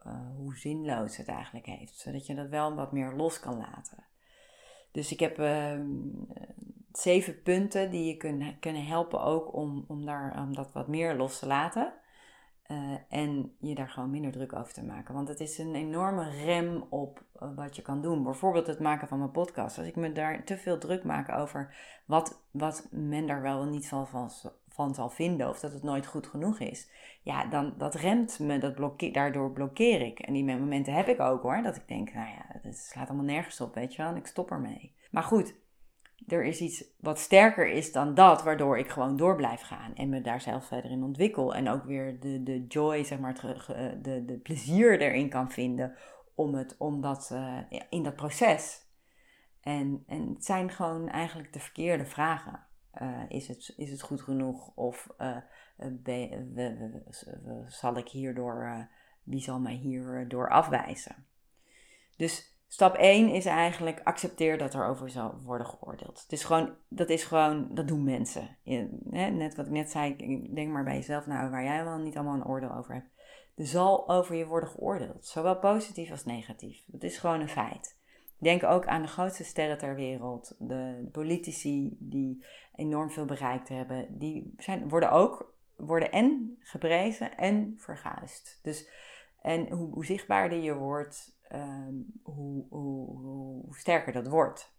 uh, 0.05 0.35
hoe 0.35 0.57
zinloos 0.57 1.17
het 1.17 1.27
eigenlijk 1.27 1.65
heeft, 1.65 1.97
zodat 1.97 2.25
je 2.25 2.35
dat 2.35 2.49
wel 2.49 2.75
wat 2.75 2.91
meer 2.91 3.13
los 3.13 3.39
kan 3.39 3.57
laten. 3.57 4.05
Dus 4.91 5.11
ik 5.11 5.19
heb 5.19 5.39
ehm, 5.39 5.89
zeven 6.91 7.41
punten 7.41 7.91
die 7.91 8.05
je 8.05 8.17
kunnen, 8.17 8.59
kunnen 8.59 8.85
helpen 8.85 9.21
ook 9.21 9.53
om, 9.53 9.85
om, 9.87 10.05
daar, 10.05 10.41
om 10.41 10.55
dat 10.55 10.71
wat 10.71 10.87
meer 10.87 11.15
los 11.15 11.39
te 11.39 11.47
laten. 11.47 11.93
Uh, 12.71 12.97
en 13.09 13.55
je 13.59 13.75
daar 13.75 13.89
gewoon 13.89 14.09
minder 14.09 14.31
druk 14.31 14.53
over 14.53 14.73
te 14.73 14.83
maken. 14.83 15.13
Want 15.13 15.27
het 15.27 15.39
is 15.39 15.57
een 15.57 15.75
enorme 15.75 16.29
rem 16.29 16.85
op 16.89 17.23
wat 17.55 17.75
je 17.75 17.81
kan 17.81 18.01
doen. 18.01 18.23
Bijvoorbeeld 18.23 18.67
het 18.67 18.79
maken 18.79 19.07
van 19.07 19.17
mijn 19.17 19.31
podcast. 19.31 19.77
Als 19.77 19.87
ik 19.87 19.95
me 19.95 20.11
daar 20.11 20.43
te 20.43 20.57
veel 20.57 20.77
druk 20.77 21.03
maak 21.03 21.29
over 21.29 21.75
wat, 22.05 22.43
wat 22.51 22.87
men 22.91 23.27
daar 23.27 23.41
wel 23.41 23.65
niet 23.65 23.87
van, 23.87 24.07
van, 24.07 24.31
van 24.77 24.95
zal 24.95 25.09
vinden. 25.09 25.49
Of 25.49 25.59
dat 25.59 25.73
het 25.73 25.83
nooit 25.83 26.07
goed 26.07 26.27
genoeg 26.27 26.59
is. 26.59 26.91
Ja, 27.21 27.45
dan 27.45 27.73
dat 27.77 27.95
remt 27.95 28.39
me. 28.39 28.57
Dat 28.57 28.75
blokkeer, 28.75 29.13
daardoor 29.13 29.51
blokkeer 29.51 30.01
ik. 30.01 30.19
En 30.19 30.33
die 30.33 30.43
momenten 30.43 30.93
heb 30.93 31.07
ik 31.07 31.19
ook 31.19 31.41
hoor. 31.41 31.61
Dat 31.61 31.75
ik 31.75 31.87
denk, 31.87 32.13
nou 32.13 32.27
ja, 32.27 32.45
het 32.61 32.77
slaat 32.77 33.07
allemaal 33.07 33.25
nergens 33.25 33.61
op, 33.61 33.73
weet 33.73 33.95
je 33.95 34.01
wel. 34.01 34.11
En 34.11 34.17
ik 34.17 34.27
stop 34.27 34.51
ermee. 34.51 34.95
Maar 35.11 35.23
goed, 35.23 35.55
er 36.27 36.43
is 36.43 36.61
iets 36.61 36.83
wat 36.99 37.19
sterker 37.19 37.67
is 37.67 37.91
dan 37.91 38.13
dat, 38.13 38.43
waardoor 38.43 38.77
ik 38.77 38.89
gewoon 38.89 39.17
door 39.17 39.35
blijf 39.35 39.61
gaan 39.61 39.95
en 39.95 40.09
me 40.09 40.21
daar 40.21 40.41
zelf 40.41 40.65
verder 40.65 40.91
in 40.91 41.03
ontwikkel. 41.03 41.55
En 41.55 41.69
ook 41.69 41.83
weer 41.83 42.19
de, 42.19 42.43
de 42.43 42.65
joy, 42.67 43.03
zeg 43.03 43.19
maar, 43.19 43.35
terug, 43.35 43.71
eh, 43.71 43.85
de, 44.01 44.25
de 44.25 44.37
plezier 44.37 45.01
erin 45.01 45.29
kan 45.29 45.51
vinden 45.51 45.95
om, 46.35 46.55
het, 46.55 46.75
om 46.77 47.03
uh, 47.31 47.57
in 47.89 48.03
dat 48.03 48.15
proces. 48.15 48.85
En, 49.61 50.03
en 50.07 50.29
het 50.33 50.45
zijn 50.45 50.69
gewoon 50.69 51.09
eigenlijk 51.09 51.53
de 51.53 51.59
verkeerde 51.59 52.05
vragen. 52.05 52.66
Uh, 53.01 53.21
is, 53.27 53.47
het, 53.47 53.73
is 53.77 53.91
het 53.91 54.01
goed 54.01 54.21
genoeg? 54.21 54.71
Of 54.75 55.07
we, 55.17 56.43
we, 56.53 57.65
zal 57.67 57.97
ik 57.97 58.07
hierdoor, 58.07 58.87
wie 59.23 59.41
zal 59.41 59.59
mij 59.59 59.73
hierdoor 59.73 60.49
afwijzen? 60.49 61.25
Dus 62.17 62.57
Stap 62.69 62.95
1 62.95 63.29
is 63.29 63.45
eigenlijk 63.45 64.01
accepteer 64.03 64.57
dat 64.57 64.73
er 64.73 64.85
over 64.85 65.09
zal 65.09 65.41
worden 65.43 65.67
geoordeeld. 65.67 66.21
Het 66.21 66.31
is 66.31 66.43
gewoon, 66.43 66.75
dat 66.89 67.09
is 67.09 67.23
gewoon, 67.23 67.67
dat 67.73 67.87
doen 67.87 68.03
mensen. 68.03 68.57
hè, 69.09 69.29
net 69.29 69.55
wat 69.55 69.65
ik 69.65 69.71
net 69.71 69.91
zei, 69.91 70.15
denk 70.53 70.71
maar 70.71 70.83
bij 70.83 70.95
jezelf, 70.95 71.25
nou 71.25 71.49
waar 71.49 71.63
jij 71.63 71.83
wel 71.83 71.97
niet 71.97 72.15
allemaal 72.15 72.35
een 72.35 72.47
oordeel 72.47 72.75
over 72.75 72.93
hebt. 72.93 73.09
Er 73.55 73.65
zal 73.65 74.09
over 74.09 74.35
je 74.35 74.45
worden 74.45 74.69
geoordeeld, 74.69 75.25
zowel 75.25 75.59
positief 75.59 76.11
als 76.11 76.25
negatief. 76.25 76.83
Dat 76.85 77.03
is 77.03 77.17
gewoon 77.17 77.39
een 77.39 77.49
feit. 77.49 77.99
Denk 78.37 78.63
ook 78.63 78.87
aan 78.87 79.01
de 79.01 79.07
grootste 79.07 79.43
sterren 79.43 79.77
ter 79.77 79.95
wereld, 79.95 80.55
de 80.59 81.09
politici 81.11 81.97
die 81.99 82.45
enorm 82.77 83.09
veel 83.09 83.25
bereikt 83.25 83.69
hebben. 83.69 84.17
Die 84.17 84.53
zijn, 84.57 84.89
worden 84.89 85.11
ook 85.11 85.55
worden 85.75 86.11
en 86.11 86.57
geprezen 86.59 87.37
en 87.37 87.73
verguisd. 87.77 88.59
Dus, 88.61 88.89
en 89.41 89.71
hoe, 89.71 89.93
hoe 89.93 90.05
zichtbaarder 90.05 90.59
je 90.59 90.75
wordt, 90.75 91.37
Ehm, 91.47 91.95
hoe, 92.23 92.65
hoe, 92.69 93.19
hoe, 93.19 93.75
sterker 93.75 94.13
dat 94.13 94.27
wordt. 94.27 94.75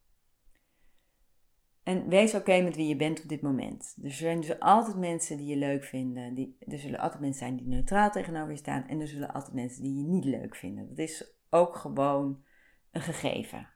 En 1.83 2.09
wees 2.09 2.35
oké 2.35 2.61
met 2.61 2.77
wie 2.77 2.89
je 2.89 2.97
bent 2.97 3.23
op 3.23 3.29
dit 3.29 3.43
moment. 3.43 3.97
Er 4.03 4.13
zijn 4.13 4.41
dus 4.41 4.61
altijd 4.61 4.97
mensen 4.97 5.37
die 5.37 5.47
je 5.47 5.57
leuk 5.57 5.85
vinden. 5.85 6.35
Die, 6.35 6.57
er 6.59 6.79
zullen 6.79 6.99
altijd 6.99 7.21
mensen 7.21 7.47
zijn 7.47 7.57
die 7.57 7.67
neutraal 7.67 8.11
tegenover 8.11 8.51
je 8.51 8.57
staan. 8.57 8.89
En 8.89 9.01
er 9.01 9.09
zullen 9.09 9.33
altijd 9.33 9.55
mensen 9.55 9.83
die 9.83 9.97
je 9.97 10.03
niet 10.03 10.25
leuk 10.25 10.57
vinden. 10.57 10.89
Dat 10.89 10.99
is 10.99 11.39
ook 11.51 11.77
gewoon 11.77 12.45
een 12.91 13.01
gegeven. 13.01 13.69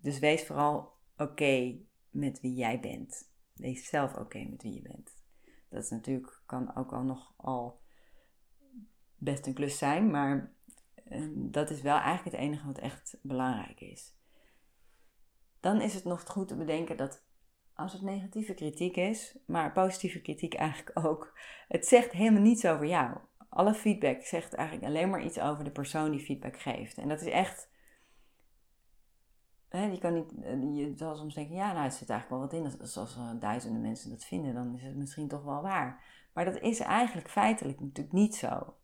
Dus 0.00 0.18
wees 0.18 0.44
vooral 0.44 0.92
oké 1.16 1.78
met 2.10 2.40
wie 2.40 2.54
jij 2.54 2.80
bent. 2.80 3.31
Wees 3.62 3.88
zelf 3.88 4.14
oké 4.14 4.44
met 4.44 4.62
wie 4.62 4.74
je 4.74 4.82
bent. 4.82 5.16
Dat 5.68 5.82
is 5.82 5.90
natuurlijk, 5.90 6.42
kan 6.46 6.76
ook 6.76 6.92
al 6.92 7.02
nog 7.02 7.34
al 7.36 7.80
best 9.16 9.46
een 9.46 9.54
klus 9.54 9.78
zijn. 9.78 10.10
Maar 10.10 10.54
dat 11.34 11.70
is 11.70 11.80
wel 11.80 11.96
eigenlijk 11.96 12.36
het 12.36 12.46
enige 12.46 12.66
wat 12.66 12.78
echt 12.78 13.18
belangrijk 13.22 13.80
is. 13.80 14.14
Dan 15.60 15.80
is 15.80 15.94
het 15.94 16.04
nog 16.04 16.24
goed 16.26 16.48
te 16.48 16.56
bedenken 16.56 16.96
dat 16.96 17.24
als 17.74 17.92
het 17.92 18.02
negatieve 18.02 18.54
kritiek 18.54 18.96
is, 18.96 19.38
maar 19.46 19.72
positieve 19.72 20.20
kritiek 20.20 20.54
eigenlijk 20.54 20.98
ook, 21.06 21.38
het 21.68 21.86
zegt 21.86 22.12
helemaal 22.12 22.42
niets 22.42 22.66
over 22.66 22.86
jou. 22.86 23.18
Alle 23.48 23.74
feedback 23.74 24.22
zegt 24.22 24.54
eigenlijk 24.54 24.88
alleen 24.88 25.10
maar 25.10 25.24
iets 25.24 25.40
over 25.40 25.64
de 25.64 25.70
persoon 25.70 26.10
die 26.10 26.24
feedback 26.24 26.60
geeft. 26.60 26.98
En 26.98 27.08
dat 27.08 27.20
is 27.20 27.28
echt. 27.28 27.70
Je 29.72 29.98
kan 29.98 30.14
niet, 30.14 30.32
eh, 30.42 30.76
je 30.76 30.92
zal 30.96 31.16
soms 31.16 31.34
denken, 31.34 31.54
ja, 31.54 31.72
nou, 31.72 31.84
er 31.84 31.92
zit 31.92 32.10
eigenlijk 32.10 32.30
wel 32.30 32.38
wat 32.40 32.72
in. 32.72 32.80
Als, 32.80 32.96
als 32.96 33.18
duizenden 33.38 33.80
mensen 33.80 34.10
dat 34.10 34.24
vinden, 34.24 34.54
dan 34.54 34.74
is 34.74 34.82
het 34.82 34.96
misschien 34.96 35.28
toch 35.28 35.44
wel 35.44 35.62
waar. 35.62 36.02
Maar 36.32 36.44
dat 36.44 36.60
is 36.60 36.80
eigenlijk 36.80 37.30
feitelijk 37.30 37.80
natuurlijk 37.80 38.14
niet 38.14 38.34
zo. 38.34 38.74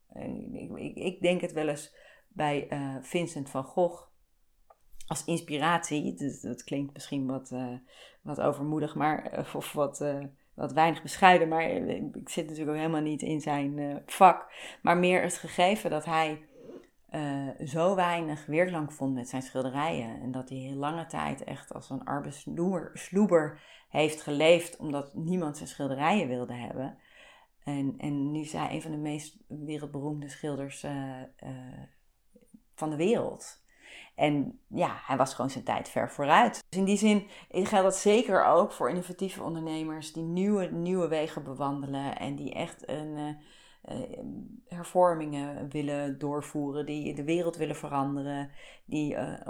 Ik, 0.52 0.70
ik, 0.76 0.96
ik 0.96 1.20
denk 1.20 1.40
het 1.40 1.52
wel 1.52 1.68
eens 1.68 1.94
bij 2.28 2.66
uh, 2.72 2.96
Vincent 3.00 3.50
van 3.50 3.64
Gogh 3.64 4.02
als 5.06 5.24
inspiratie. 5.24 6.14
Dus 6.14 6.40
dat 6.40 6.64
klinkt 6.64 6.92
misschien 6.92 7.26
wat, 7.26 7.50
uh, 7.50 7.74
wat 8.22 8.40
overmoedig, 8.40 8.94
maar, 8.94 9.22
eh, 9.22 9.54
of 9.54 9.72
wat, 9.72 10.04
wat 10.54 10.72
weinig 10.72 11.02
bescheiden. 11.02 11.48
Maar 11.48 11.70
ik 11.70 12.28
zit 12.28 12.44
natuurlijk 12.44 12.70
ook 12.70 12.82
helemaal 12.82 13.00
niet 13.00 13.22
in 13.22 13.40
zijn 13.40 14.02
vak. 14.06 14.52
Maar 14.82 14.96
meer 14.96 15.22
het 15.22 15.36
gegeven 15.36 15.90
dat 15.90 16.04
hij 16.04 16.48
zo 17.64 17.94
weinig 17.94 18.46
weerklank 18.46 18.92
vond 18.92 19.14
met 19.14 19.28
zijn 19.28 19.42
schilderijen. 19.42 20.20
En 20.20 20.32
dat 20.32 20.48
hij 20.48 20.58
heel 20.58 20.76
lange 20.76 21.06
tijd 21.06 21.44
echt 21.44 21.74
als 21.74 21.90
een 21.90 22.04
arbeidssloeber 22.04 23.62
heeft 23.88 24.22
geleefd, 24.22 24.76
omdat 24.76 25.14
niemand 25.14 25.56
zijn 25.56 25.68
schilderijen 25.68 26.28
wilde 26.28 26.54
hebben. 26.54 26.98
En, 27.64 27.94
en 27.98 28.30
nu 28.30 28.40
is 28.40 28.52
hij 28.52 28.70
een 28.70 28.82
van 28.82 28.90
de 28.90 28.96
meest 28.96 29.38
wereldberoemde 29.46 30.28
schilders 30.28 30.86
van 32.74 32.90
de 32.90 32.96
wereld. 32.96 33.66
En 34.14 34.60
ja, 34.68 35.00
hij 35.04 35.16
was 35.16 35.34
gewoon 35.34 35.50
zijn 35.50 35.64
tijd 35.64 35.88
ver 35.88 36.10
vooruit. 36.10 36.64
Dus 36.68 36.78
in 36.78 36.84
die 36.84 36.96
zin 36.96 37.26
geldt 37.50 37.84
dat 37.84 37.96
zeker 37.96 38.44
ook 38.44 38.72
voor 38.72 38.88
innovatieve 38.90 39.42
ondernemers 39.42 40.12
die 40.12 40.22
nieuwe, 40.22 40.70
nieuwe 40.70 41.08
wegen 41.08 41.44
bewandelen 41.44 42.18
en 42.18 42.36
die 42.36 42.54
echt 42.54 42.88
een, 42.88 43.38
hervormingen 44.68 45.68
willen 45.68 46.18
doorvoeren, 46.18 46.86
die 46.86 47.14
de 47.14 47.24
wereld 47.24 47.56
willen 47.56 47.76
veranderen, 47.76 48.50
die 48.84 49.14
uh, 49.14 49.40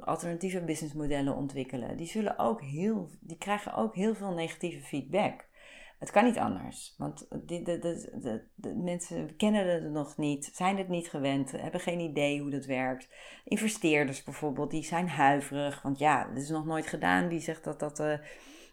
alternatieve 0.00 0.60
businessmodellen 0.60 1.36
ontwikkelen. 1.36 1.96
Die, 1.96 2.06
zullen 2.06 2.38
ook 2.38 2.60
heel, 2.60 3.10
die 3.20 3.38
krijgen 3.38 3.74
ook 3.74 3.94
heel 3.94 4.14
veel 4.14 4.32
negatieve 4.32 4.80
feedback. 4.80 5.50
Het 5.98 6.10
kan 6.10 6.24
niet 6.24 6.38
anders, 6.38 6.94
want 6.98 7.26
de, 7.46 7.62
de, 7.62 7.78
de, 7.78 8.44
de, 8.54 8.74
mensen 8.74 9.36
kennen 9.36 9.72
het 9.72 9.90
nog 9.90 10.16
niet, 10.16 10.50
zijn 10.52 10.76
het 10.76 10.88
niet 10.88 11.08
gewend, 11.08 11.50
hebben 11.50 11.80
geen 11.80 12.00
idee 12.00 12.40
hoe 12.40 12.50
dat 12.50 12.64
werkt. 12.64 13.08
Investeerders 13.44 14.24
bijvoorbeeld, 14.24 14.70
die 14.70 14.84
zijn 14.84 15.08
huiverig, 15.08 15.82
want 15.82 15.98
ja, 15.98 16.28
het 16.28 16.42
is 16.42 16.48
nog 16.48 16.64
nooit 16.64 16.86
gedaan. 16.86 17.28
Wie 17.28 17.40
zegt 17.40 17.64
dat 17.64 17.80
dat, 17.80 18.00
uh, 18.00 18.14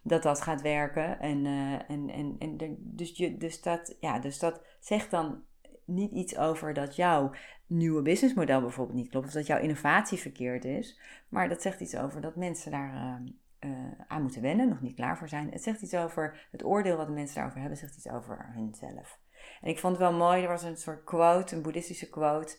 dat, 0.09 0.23
dat 0.23 0.41
gaat 0.41 0.61
werken? 0.61 1.19
En, 1.19 1.45
uh, 1.45 1.73
en, 1.73 2.09
en, 2.09 2.35
en 2.39 2.77
dus, 2.79 3.17
je, 3.17 3.37
dus, 3.37 3.61
dat, 3.61 3.95
ja, 3.99 4.19
dus 4.19 4.39
dat 4.39 4.61
zegt 4.79 5.11
dan 5.11 5.43
niet 5.85 6.11
iets 6.11 6.37
over 6.37 6.73
dat 6.73 6.95
jouw 6.95 7.31
nieuwe 7.65 8.01
businessmodel 8.01 8.61
bijvoorbeeld 8.61 8.97
niet 8.97 9.09
klopt, 9.09 9.27
of 9.27 9.33
dat 9.33 9.47
jouw 9.47 9.59
innovatie 9.59 10.17
verkeerd 10.17 10.65
is, 10.65 10.99
maar 11.29 11.49
dat 11.49 11.61
zegt 11.61 11.79
iets 11.79 11.95
over 11.95 12.21
dat 12.21 12.35
mensen 12.35 12.71
daar 12.71 12.93
uh, 12.93 13.71
uh, 13.71 13.91
aan 14.07 14.21
moeten 14.21 14.41
wennen, 14.41 14.69
nog 14.69 14.81
niet 14.81 14.95
klaar 14.95 15.17
voor 15.17 15.29
zijn. 15.29 15.51
Het 15.51 15.63
zegt 15.63 15.81
iets 15.81 15.95
over 15.95 16.47
het 16.51 16.65
oordeel 16.65 16.97
wat 16.97 17.07
de 17.07 17.13
mensen 17.13 17.35
daarover 17.35 17.59
hebben, 17.59 17.77
zegt 17.77 17.95
iets 17.95 18.09
over 18.09 18.49
hunzelf. 18.53 19.19
En 19.61 19.69
ik 19.69 19.79
vond 19.79 19.97
het 19.97 20.01
wel 20.01 20.17
mooi, 20.17 20.41
er 20.41 20.47
was 20.47 20.63
een 20.63 20.77
soort 20.77 21.03
quote, 21.03 21.55
een 21.55 21.61
boeddhistische 21.61 22.09
quote, 22.09 22.57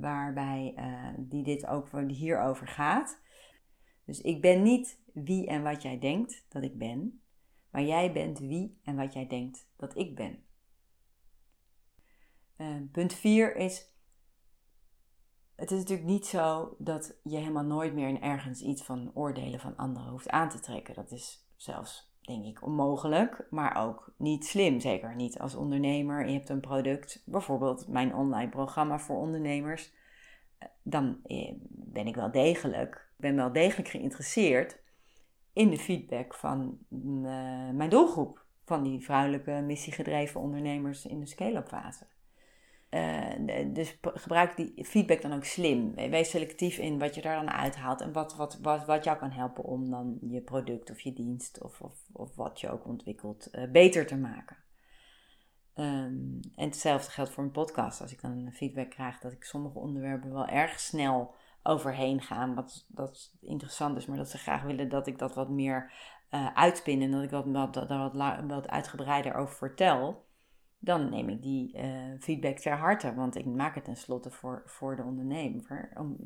waarbij 0.00 0.74
die 1.18 1.44
dit 1.44 1.66
ook 1.66 1.90
die 1.92 2.16
hierover 2.16 2.68
gaat. 2.68 3.20
Dus 4.06 4.20
ik 4.20 4.40
ben 4.40 4.62
niet 4.62 5.00
wie 5.12 5.46
en 5.46 5.62
wat 5.62 5.82
jij 5.82 5.98
denkt 5.98 6.44
dat 6.48 6.62
ik 6.62 6.78
ben, 6.78 7.20
maar 7.70 7.82
jij 7.82 8.12
bent 8.12 8.38
wie 8.38 8.78
en 8.82 8.96
wat 8.96 9.12
jij 9.12 9.26
denkt 9.26 9.68
dat 9.76 9.96
ik 9.96 10.14
ben. 10.14 10.44
punt 12.92 13.12
4 13.12 13.56
is 13.56 13.94
het 15.56 15.70
is 15.70 15.78
natuurlijk 15.78 16.08
niet 16.08 16.26
zo 16.26 16.74
dat 16.78 17.16
je 17.22 17.36
helemaal 17.36 17.64
nooit 17.64 17.94
meer 17.94 18.08
in 18.08 18.22
ergens 18.22 18.60
iets 18.60 18.82
van 18.82 19.10
oordelen 19.14 19.60
van 19.60 19.76
anderen 19.76 20.10
hoeft 20.10 20.30
aan 20.30 20.48
te 20.48 20.60
trekken. 20.60 20.94
Dat 20.94 21.10
is 21.10 21.48
zelfs, 21.56 22.12
denk 22.20 22.44
ik, 22.44 22.62
onmogelijk, 22.62 23.46
maar 23.50 23.76
ook 23.86 24.12
niet 24.16 24.46
slim. 24.46 24.80
Zeker 24.80 25.14
niet 25.14 25.38
als 25.38 25.54
ondernemer. 25.54 26.26
Je 26.26 26.32
hebt 26.32 26.48
een 26.48 26.60
product, 26.60 27.22
bijvoorbeeld 27.26 27.88
mijn 27.88 28.14
online 28.14 28.50
programma 28.50 28.98
voor 28.98 29.16
ondernemers. 29.16 29.92
Dan 30.82 31.20
eh, 31.24 31.52
ben 31.68 32.06
ik 32.06 32.14
wel 32.14 32.30
degelijk, 32.30 33.05
ben 33.16 33.36
wel 33.36 33.52
degelijk 33.52 33.88
geïnteresseerd 33.88 34.78
in 35.52 35.70
de 35.70 35.78
feedback 35.78 36.34
van 36.34 36.78
mijn 37.72 37.90
doelgroep. 37.90 38.44
Van 38.64 38.82
die 38.82 39.00
vrouwelijke 39.00 39.50
missiegedreven 39.50 40.40
ondernemers 40.40 41.06
in 41.06 41.20
de 41.20 41.26
scale-up 41.26 41.68
fase. 41.68 42.06
dus 43.72 43.98
gebruik 44.02 44.56
die 44.56 44.84
feedback 44.84 45.22
dan 45.22 45.32
ook 45.32 45.44
slim. 45.44 45.94
Wees 45.94 46.30
selectief 46.30 46.78
in 46.78 46.98
wat 46.98 47.14
je 47.14 47.22
daar 47.22 47.36
dan 47.36 47.50
uithaalt 47.50 48.00
en 48.00 48.12
wat, 48.12 48.36
wat, 48.36 48.58
wat, 48.62 48.84
wat 48.84 49.04
jou 49.04 49.18
kan 49.18 49.30
helpen 49.30 49.64
om 49.64 49.90
dan 49.90 50.18
je 50.20 50.40
product 50.40 50.90
of 50.90 51.00
je 51.00 51.12
dienst 51.12 51.62
of, 51.62 51.80
of, 51.80 51.98
of 52.12 52.34
wat 52.34 52.60
je 52.60 52.70
ook 52.70 52.86
ontwikkelt 52.86 53.50
beter 53.72 54.06
te 54.06 54.16
maken. 54.16 54.56
Um, 55.78 56.40
en 56.54 56.64
hetzelfde 56.64 57.10
geldt 57.10 57.30
voor 57.30 57.44
een 57.44 57.50
podcast. 57.50 58.00
Als 58.00 58.12
ik 58.12 58.20
dan 58.20 58.50
feedback 58.52 58.90
krijg 58.90 59.18
dat 59.18 59.32
ik 59.32 59.44
sommige 59.44 59.78
onderwerpen 59.78 60.32
wel 60.32 60.46
erg 60.46 60.80
snel 60.80 61.34
overheen 61.66 62.22
ga. 62.22 62.54
Wat 62.54 62.86
dat 62.88 63.32
interessant 63.40 63.96
is, 63.96 64.06
maar 64.06 64.16
dat 64.16 64.30
ze 64.30 64.38
graag 64.38 64.62
willen 64.62 64.88
dat 64.88 65.06
ik 65.06 65.18
dat 65.18 65.34
wat 65.34 65.48
meer 65.48 65.92
uh, 66.30 66.52
uitspin 66.54 67.02
en 67.02 67.10
dat 67.10 67.22
ik 67.22 67.30
wat, 67.30 67.46
wat, 67.46 67.88
wat, 67.88 68.12
wat 68.46 68.68
uitgebreider 68.68 69.34
over 69.34 69.54
vertel. 69.54 70.24
Dan 70.78 71.10
neem 71.10 71.28
ik 71.28 71.42
die 71.42 71.78
uh, 71.78 72.20
feedback 72.20 72.58
ter 72.58 72.76
harte, 72.76 73.14
want 73.14 73.36
ik 73.36 73.46
maak 73.46 73.74
het 73.74 73.84
tenslotte 73.84 74.30
voor, 74.30 74.62
voor 74.66 74.96
de 74.96 75.02
ondernemer 75.02 75.90
om 75.94 76.16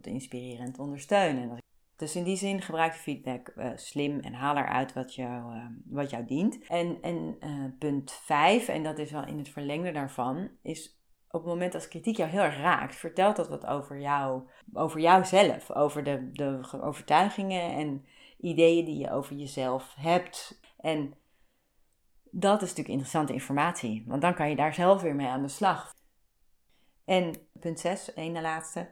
te, 0.00 0.10
inspireren 0.10 0.66
en 0.66 0.72
te 0.72 0.82
ondersteunen. 0.82 1.58
Dus 1.96 2.16
in 2.16 2.24
die 2.24 2.36
zin 2.36 2.62
gebruik 2.62 2.92
je 2.92 2.98
feedback 2.98 3.52
uh, 3.56 3.70
slim 3.74 4.20
en 4.20 4.32
haal 4.32 4.56
eruit 4.56 4.92
wat 4.92 5.14
jou, 5.14 5.60
wat 5.84 6.10
jou 6.10 6.24
dient. 6.24 6.66
En, 6.66 6.98
en 7.02 7.36
punt 7.78 8.12
5, 8.12 8.68
en 8.68 8.82
dat 8.82 8.98
is 8.98 9.10
wel 9.10 9.26
in 9.26 9.38
het 9.38 9.48
verlengde 9.48 9.92
daarvan, 9.92 10.50
is 10.62 10.98
op 11.34 11.40
het 11.40 11.52
moment 11.52 11.74
als 11.74 11.88
kritiek 11.88 12.16
jou 12.16 12.30
heel 12.30 12.42
erg 12.42 12.56
raakt, 12.56 12.96
vertelt 12.96 13.36
dat 13.36 13.48
wat 13.48 13.66
over 13.66 14.00
jou, 14.00 14.42
over 14.72 15.00
jouzelf, 15.00 15.70
over 15.70 16.04
de, 16.04 16.30
de 16.32 16.60
overtuigingen 16.80 17.72
en 17.72 18.06
ideeën 18.38 18.84
die 18.84 18.98
je 18.98 19.10
over 19.10 19.36
jezelf 19.36 19.94
hebt. 19.96 20.60
En 20.80 21.14
dat 22.30 22.54
is 22.54 22.68
natuurlijk 22.68 22.88
interessante 22.88 23.32
informatie, 23.32 24.04
want 24.06 24.22
dan 24.22 24.34
kan 24.34 24.48
je 24.48 24.56
daar 24.56 24.74
zelf 24.74 25.02
weer 25.02 25.14
mee 25.14 25.26
aan 25.26 25.42
de 25.42 25.48
slag. 25.48 25.92
En 27.04 27.34
punt 27.60 27.80
6, 27.80 28.14
één 28.14 28.34
de 28.34 28.40
laatste. 28.40 28.90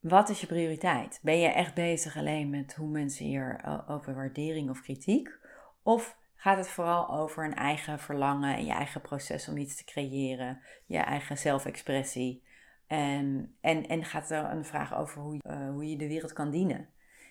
Wat 0.00 0.28
is 0.28 0.40
je 0.40 0.46
prioriteit? 0.46 1.18
Ben 1.22 1.38
je 1.38 1.48
echt 1.48 1.74
bezig 1.74 2.16
alleen 2.16 2.50
met 2.50 2.74
hoe 2.74 2.88
mensen 2.88 3.24
hier 3.24 3.60
eh, 3.64 3.90
over 3.90 4.14
waardering 4.14 4.70
of 4.70 4.80
kritiek? 4.80 5.30
Of 5.82 6.16
gaat 6.36 6.56
het 6.56 6.68
vooral 6.68 7.10
over 7.10 7.44
een 7.44 7.54
eigen 7.54 7.98
verlangen 7.98 8.54
en 8.54 8.64
je 8.64 8.72
eigen 8.72 9.00
proces 9.00 9.48
om 9.48 9.56
iets 9.56 9.76
te 9.76 9.84
creëren, 9.84 10.60
je 10.86 10.98
eigen 10.98 11.38
zelfexpressie? 11.38 12.44
En, 12.86 13.56
en, 13.60 13.86
en 13.86 14.04
gaat 14.04 14.28
het 14.28 14.52
een 14.52 14.64
vraag 14.64 14.94
over 14.94 15.22
hoe, 15.22 15.40
uh, 15.42 15.70
hoe 15.70 15.90
je 15.90 15.96
de 15.96 16.08
wereld 16.08 16.32
kan 16.32 16.50
dienen? 16.50 16.88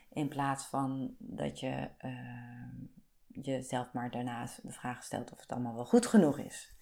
In 0.10 0.28
plaats 0.28 0.66
van 0.66 1.16
dat 1.18 1.60
je 1.60 1.90
uh, 2.02 3.44
jezelf 3.44 3.94
maar 3.94 4.12
daarnaast 4.12 4.68
de 4.68 4.74
vraag 4.74 5.04
stelt 5.04 5.32
of 5.32 5.40
het 5.40 5.52
allemaal 5.52 5.76
wel 5.76 5.86
goed 5.86 6.06
genoeg 6.06 6.40
is. 6.40 6.76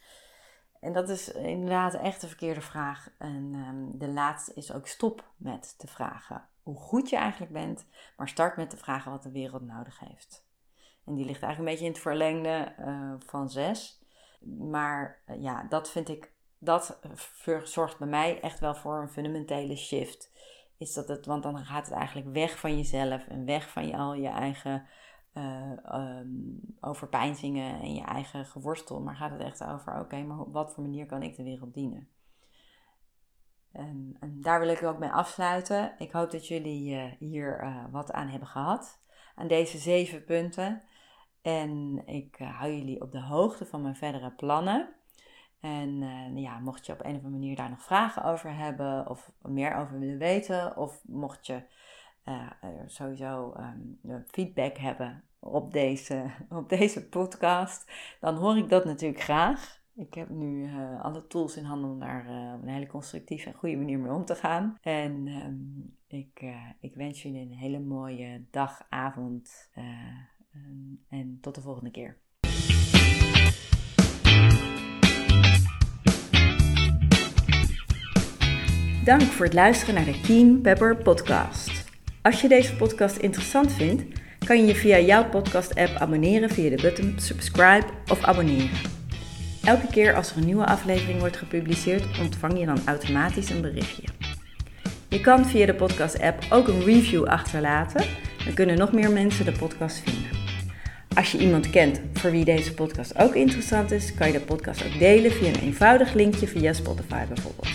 En 0.80 0.94
dat 0.94 1.10
is 1.10 1.32
inderdaad 1.32 1.94
echt 1.94 2.22
de 2.22 2.28
verkeerde 2.28 2.62
vraag. 2.62 3.10
En 3.18 3.54
um, 3.54 3.98
de 3.98 4.08
laatste 4.08 4.54
is 4.54 4.72
ook 4.72 4.88
stop 4.88 5.34
met 5.38 5.80
te 5.80 5.88
vragen 5.88 6.48
hoe 6.64 6.76
goed 6.76 7.10
je 7.10 7.16
eigenlijk 7.16 7.52
bent, 7.52 7.86
maar 8.18 8.28
start 8.28 8.58
met 8.58 8.70
te 8.70 8.78
vragen 8.78 9.12
wat 9.12 9.24
de 9.24 9.32
wereld 9.32 9.62
nodig 9.62 10.00
heeft. 10.00 10.46
En 11.06 11.16
die 11.16 11.26
ligt 11.26 11.42
eigenlijk 11.42 11.60
een 11.60 11.66
beetje 11.66 11.86
in 11.86 11.92
het 11.92 12.02
verlengde 12.02 12.76
uh, 12.80 13.14
van 13.20 13.50
zes. 13.50 14.02
Maar 14.70 15.22
uh, 15.28 15.42
ja, 15.42 15.66
dat 15.70 15.90
vind 15.90 16.10
ik, 16.10 16.32
dat 16.60 17.00
zorgt 17.64 17.98
bij 17.98 18.08
mij 18.08 18.42
echt 18.42 18.60
wel 18.60 18.76
voor 18.76 19.02
een 19.02 19.10
fundamentele 19.10 19.76
shift. 19.76 20.32
Is 20.78 20.94
dat 20.94 21.08
het, 21.08 21.26
want 21.26 21.44
dan 21.44 21.58
gaat 21.58 21.86
het 21.86 21.96
eigenlijk 21.96 22.34
weg 22.34 22.60
van 22.60 22.78
jezelf 22.78 23.28
en 23.28 23.46
weg 23.46 23.70
van 23.70 23.88
je, 23.88 23.98
al 23.98 24.14
je 24.14 24.28
eigen 24.28 24.88
uh, 25.34 25.72
um, 25.94 26.60
over 26.80 27.08
pijnzingen 27.08 27.82
en 27.82 27.94
je 27.94 28.04
eigen 28.04 28.46
geworstel, 28.46 29.02
maar 29.02 29.16
gaat 29.16 29.32
het 29.32 29.42
echt 29.42 29.64
over: 29.64 30.00
oké, 30.00 30.24
maar 30.24 30.40
op 30.40 30.54
wat 30.54 30.74
voor 30.74 30.84
manier 30.84 31.06
kan 31.06 31.24
ik 31.24 31.36
de 31.36 31.44
wereld 31.44 31.74
dienen? 31.74 32.08
En, 33.72 34.18
daar 34.22 34.60
wil 34.60 34.70
ik 34.70 34.84
ook 34.84 35.00
mee 35.00 35.10
afsluiten. 35.10 35.96
Ik 35.98 36.12
hoop 36.12 36.32
dat 36.32 36.48
jullie 36.48 37.16
hier 37.20 37.88
wat 37.92 38.12
aan 38.12 38.28
hebben 38.28 38.48
gehad, 38.48 39.02
aan 39.36 39.48
deze 39.48 39.78
zeven 39.78 40.24
punten. 40.24 40.82
En 41.44 42.02
ik 42.06 42.36
hou 42.38 42.72
jullie 42.72 43.02
op 43.02 43.12
de 43.12 43.22
hoogte 43.22 43.66
van 43.66 43.82
mijn 43.82 43.96
verdere 43.96 44.32
plannen. 44.32 44.90
En 45.60 45.98
ja, 46.36 46.60
mocht 46.60 46.86
je 46.86 46.94
op 46.94 47.00
een 47.00 47.16
of 47.16 47.24
andere 47.24 47.30
manier 47.34 47.56
daar 47.56 47.70
nog 47.70 47.84
vragen 47.84 48.24
over 48.24 48.56
hebben, 48.56 49.10
of 49.10 49.32
meer 49.42 49.76
over 49.76 50.00
willen 50.00 50.18
weten, 50.18 50.78
of 50.78 51.02
mocht 51.06 51.46
je 51.46 51.62
uh, 52.26 52.50
sowieso 52.86 53.54
um, 53.58 54.00
feedback 54.28 54.78
hebben 54.78 55.24
op 55.40 55.72
deze, 55.72 56.32
op 56.50 56.70
deze 56.70 57.08
podcast, 57.08 57.92
dan 58.20 58.36
hoor 58.36 58.58
ik 58.58 58.70
dat 58.70 58.86
natuurlijk 58.86 59.22
graag. 59.22 59.82
Ik 59.96 60.14
heb 60.14 60.30
nu 60.30 60.70
alle 61.02 61.28
tools 61.28 61.58
in 61.58 61.64
handen 61.64 61.90
om 61.90 62.00
daar 62.00 62.54
op 62.56 62.62
een 62.62 62.74
hele 62.74 62.88
constructieve 62.88 63.50
en 63.50 63.56
goede 63.56 63.78
manier 63.78 64.00
mee 64.00 64.12
om 64.12 64.26
te 64.26 64.36
gaan. 64.36 64.78
En 64.82 65.28
um, 65.28 65.98
ik, 66.08 66.46
ik 66.80 66.96
wens 66.96 67.22
jullie 67.22 67.42
een 67.42 67.58
hele 67.58 67.80
mooie 67.80 68.46
dag, 68.52 68.86
avond 68.90 69.70
en 71.10 71.38
tot 71.42 71.56
de 71.56 71.62
volgende 71.62 71.92
keer. 71.92 72.18
Dank 79.04 79.22
voor 79.22 79.46
het 79.46 79.54
luisteren 79.54 79.96
naar 79.96 80.06
de 80.06 80.22
Keen 80.22 80.62
Pepper 80.62 80.98
podcast. 80.98 81.92
Als 82.22 82.42
je 82.42 82.48
deze 82.48 82.76
podcast 82.76 83.18
interessant 83.18 83.72
vindt, 83.72 84.20
kan 84.46 84.58
je 84.58 84.66
je 84.66 84.76
via 84.76 85.00
jouw 85.00 85.30
podcast-app 85.30 85.96
abonneren 85.96 86.50
via 86.50 86.70
de 86.70 86.82
button 86.82 87.20
subscribe 87.20 87.86
of 88.08 88.24
abonneren. 88.24 88.92
Elke 89.64 89.88
keer 89.88 90.16
als 90.16 90.32
er 90.32 90.38
een 90.38 90.46
nieuwe 90.46 90.66
aflevering 90.66 91.20
wordt 91.20 91.38
gepubliceerd, 91.38 92.20
ontvang 92.20 92.60
je 92.60 92.66
dan 92.66 92.80
automatisch 92.86 93.50
een 93.50 93.62
berichtje. 93.62 94.04
Je 95.10 95.22
kan 95.22 95.46
via 95.46 95.66
de 95.66 95.76
podcast-app 95.76 96.46
ook 96.50 96.68
een 96.68 96.84
review 96.84 97.26
achterlaten, 97.26 98.06
dan 98.46 98.54
kunnen 98.54 98.78
nog 98.78 98.92
meer 98.92 99.12
mensen 99.12 99.46
de 99.46 99.52
podcast 99.52 99.98
vinden. 99.98 100.23
Als 101.16 101.32
je 101.32 101.38
iemand 101.38 101.70
kent 101.70 102.02
voor 102.14 102.32
wie 102.32 102.46
deze 102.46 102.74
podcast 102.74 103.18
ook 103.18 103.36
interessant 103.36 103.92
is, 103.92 104.14
kan 104.14 104.28
je 104.28 104.34
de 104.34 104.40
podcast 104.40 104.86
ook 104.86 105.00
delen 105.00 105.32
via 105.32 105.48
een 105.48 105.60
eenvoudig 105.62 106.14
linkje 106.14 106.48
via 106.48 106.74
Spotify 106.74 107.26
bijvoorbeeld. 107.26 107.68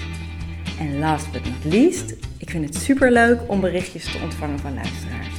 En 0.78 0.98
last 0.98 1.32
but 1.32 1.44
not 1.44 1.64
least, 1.74 2.14
ik 2.38 2.50
vind 2.50 2.64
het 2.64 2.76
super 2.76 3.12
leuk 3.12 3.40
om 3.46 3.60
berichtjes 3.60 4.04
te 4.12 4.18
ontvangen 4.22 4.58
van 4.58 4.74
luisteraars. 4.74 5.34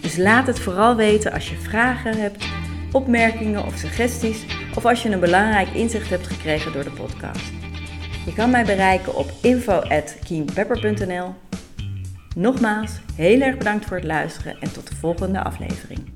Dus 0.00 0.16
laat 0.16 0.46
het 0.46 0.60
vooral 0.60 0.96
weten 0.96 1.32
als 1.32 1.50
je 1.50 1.56
vragen 1.56 2.20
hebt, 2.20 2.44
opmerkingen 2.92 3.64
of 3.64 3.76
suggesties 3.76 4.44
of 4.76 4.84
als 4.84 5.02
je 5.02 5.10
een 5.10 5.20
belangrijk 5.20 5.68
inzicht 5.68 6.10
hebt 6.10 6.26
gekregen 6.26 6.72
door 6.72 6.84
de 6.84 6.90
podcast. 6.90 7.52
Je 8.26 8.32
kan 8.32 8.50
mij 8.50 8.64
bereiken 8.64 9.16
op 9.16 9.32
info@keenpepper.nl. 9.42 11.34
Nogmaals, 12.36 13.00
heel 13.14 13.40
erg 13.40 13.58
bedankt 13.58 13.86
voor 13.86 13.96
het 13.96 14.06
luisteren 14.06 14.56
en 14.60 14.72
tot 14.72 14.88
de 14.88 14.96
volgende 14.96 15.44
aflevering. 15.44 16.13